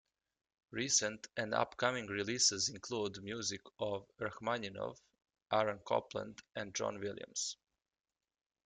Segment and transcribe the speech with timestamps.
[0.71, 4.99] Recent and upcoming releases include music of Rachmaninoff,
[5.53, 7.55] Aaron Copland, and John Williams.